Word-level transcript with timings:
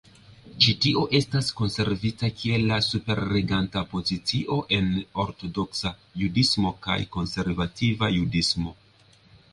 Ĉi 0.65 0.71
tio 0.85 1.01
estas 1.17 1.49
konservita 1.59 2.29
kiel 2.39 2.65
la 2.71 2.79
superreganta 2.87 3.83
pozicio 3.93 4.57
en 4.79 4.89
ortodoksa 5.27 5.95
judismo 6.23 6.75
kaj 6.87 6.99
konservativa 7.19 8.15
judismo. 8.17 8.79